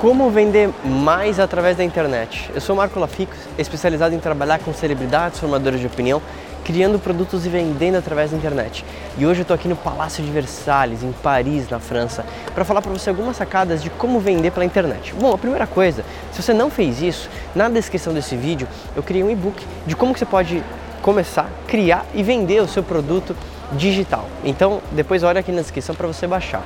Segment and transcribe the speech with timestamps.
[0.00, 2.50] Como vender mais através da internet?
[2.54, 6.22] Eu sou Marco Lafico, especializado em trabalhar com celebridades, formadores de opinião,
[6.64, 8.82] criando produtos e vendendo através da internet.
[9.18, 12.24] E hoje eu estou aqui no Palácio de Versalhes, em Paris, na França,
[12.54, 15.12] para falar para você algumas sacadas de como vender pela internet.
[15.20, 19.22] Bom, a primeira coisa, se você não fez isso, na descrição desse vídeo eu criei
[19.22, 20.64] um e-book de como você pode
[21.02, 23.36] começar, criar e vender o seu produto
[23.72, 24.26] digital.
[24.44, 26.62] Então, depois olha aqui na descrição para você baixar.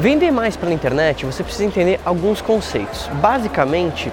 [0.00, 3.08] Vender mais pela internet, você precisa entender alguns conceitos.
[3.14, 4.12] Basicamente,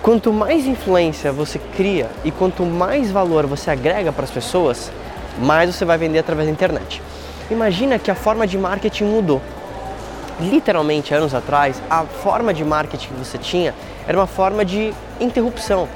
[0.00, 4.90] quanto mais influência você cria e quanto mais valor você agrega para as pessoas,
[5.38, 7.02] mais você vai vender através da internet.
[7.50, 9.42] Imagina que a forma de marketing mudou.
[10.40, 13.74] Literalmente, anos atrás, a forma de marketing que você tinha
[14.08, 15.86] era uma forma de interrupção.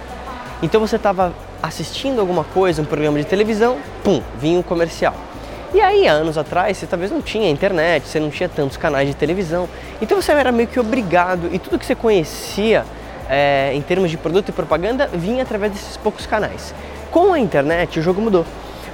[0.62, 1.32] Então você estava
[1.62, 5.15] assistindo alguma coisa, um programa de televisão, pum, vinha um comercial.
[5.75, 9.15] E aí, anos atrás, você talvez não tinha internet, você não tinha tantos canais de
[9.15, 9.69] televisão,
[10.01, 12.84] então você era meio que obrigado e tudo que você conhecia
[13.29, 16.73] é, em termos de produto e propaganda vinha através desses poucos canais.
[17.10, 18.46] Com a internet, o jogo mudou,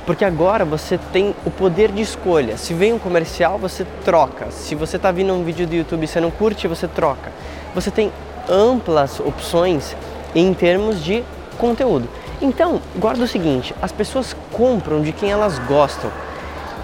[0.07, 2.57] porque agora você tem o poder de escolha.
[2.57, 4.51] Se vem um comercial, você troca.
[4.51, 7.31] Se você está vindo um vídeo do YouTube e você não curte, você troca.
[7.75, 8.11] Você tem
[8.49, 9.95] amplas opções
[10.35, 11.23] em termos de
[11.59, 12.09] conteúdo.
[12.41, 16.11] Então, guarda o seguinte: as pessoas compram de quem elas gostam.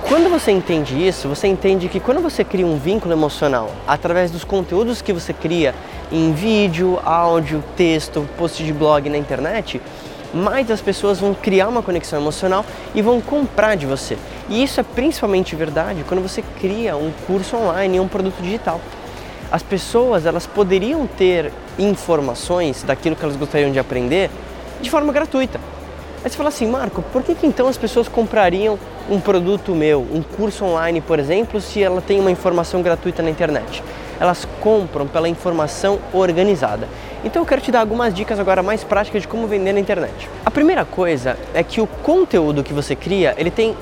[0.07, 4.45] Quando você entende isso, você entende que quando você cria um vínculo emocional através dos
[4.45, 5.75] conteúdos que você cria
[6.11, 9.83] em vídeo, áudio, texto, post de blog na internet,
[10.33, 14.17] mais as pessoas vão criar uma conexão emocional e vão comprar de você.
[14.49, 18.81] E isso é principalmente verdade quando você cria um curso online, um produto digital.
[19.51, 24.31] As pessoas elas poderiam ter informações daquilo que elas gostariam de aprender
[24.81, 25.61] de forma gratuita.
[26.25, 30.01] Aí você fala assim, Marco, por que, que então as pessoas comprariam um produto meu,
[30.01, 33.83] um curso online, por exemplo, se ela tem uma informação gratuita na internet?
[34.21, 36.87] Elas compram pela informação organizada.
[37.25, 40.29] Então eu quero te dar algumas dicas agora mais práticas de como vender na internet.
[40.45, 43.75] A primeira coisa é que o conteúdo que você cria, ele tem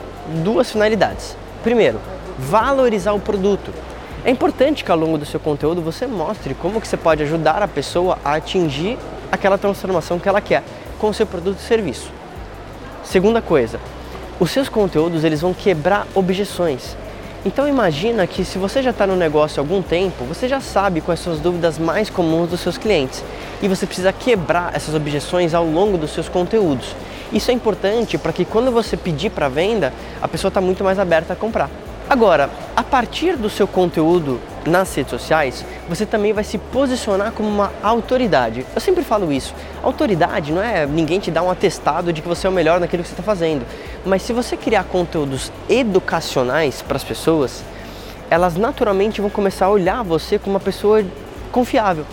[0.44, 1.36] duas finalidades.
[1.62, 2.00] Primeiro,
[2.38, 3.72] valorizar o produto.
[4.24, 7.62] É importante que ao longo do seu conteúdo você mostre como que você pode ajudar
[7.62, 8.98] a pessoa a atingir
[9.30, 10.62] aquela transformação que ela quer
[10.98, 12.10] com o seu produto e serviço.
[13.04, 13.78] Segunda coisa,
[14.38, 16.96] os seus conteúdos eles vão quebrar objeções.
[17.44, 21.00] Então imagina que se você já está no negócio há algum tempo, você já sabe
[21.00, 23.22] quais são as dúvidas mais comuns dos seus clientes
[23.62, 26.94] e você precisa quebrar essas objeções ao longo dos seus conteúdos.
[27.32, 30.98] Isso é importante para que quando você pedir para venda, a pessoa está muito mais
[30.98, 31.70] aberta a comprar.
[32.08, 37.48] Agora, a partir do seu conteúdo nas redes sociais, você também vai se posicionar como
[37.48, 38.64] uma autoridade.
[38.72, 39.52] Eu sempre falo isso.
[39.82, 43.02] Autoridade não é ninguém te dar um atestado de que você é o melhor naquilo
[43.02, 43.66] que você está fazendo.
[44.06, 47.64] Mas se você criar conteúdos educacionais para as pessoas,
[48.30, 51.04] elas naturalmente vão começar a olhar você como uma pessoa
[51.50, 52.06] confiável.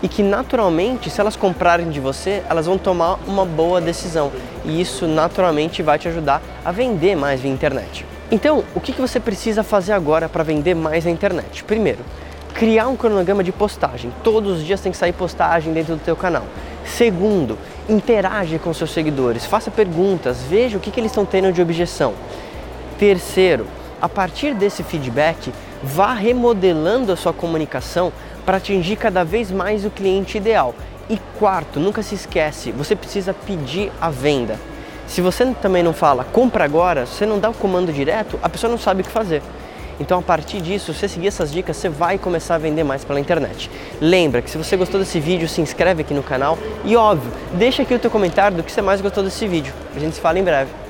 [0.00, 4.30] E que naturalmente, se elas comprarem de você, elas vão tomar uma boa decisão.
[4.64, 8.06] E isso naturalmente vai te ajudar a vender mais via internet.
[8.30, 11.64] Então, o que você precisa fazer agora para vender mais na internet?
[11.64, 12.04] Primeiro,
[12.56, 14.10] criar um cronograma de postagem.
[14.24, 16.44] Todos os dias tem que sair postagem dentro do teu canal.
[16.86, 21.60] Segundo, interage com seus seguidores, faça perguntas, veja o que, que eles estão tendo de
[21.60, 22.14] objeção.
[22.98, 23.66] Terceiro,
[24.00, 25.52] a partir desse feedback,
[25.82, 28.10] vá remodelando a sua comunicação
[28.46, 30.74] para atingir cada vez mais o cliente ideal.
[31.10, 34.58] E quarto, nunca se esquece, você precisa pedir a venda.
[35.06, 38.70] Se você também não fala compra agora, você não dá o comando direto, a pessoa
[38.70, 39.42] não sabe o que fazer.
[39.98, 43.04] Então, a partir disso, se você seguir essas dicas, você vai começar a vender mais
[43.04, 43.70] pela internet.
[44.00, 47.82] Lembra que se você gostou desse vídeo, se inscreve aqui no canal e, óbvio, deixa
[47.82, 49.72] aqui o teu comentário do que você mais gostou desse vídeo.
[49.94, 50.85] A gente se fala em breve.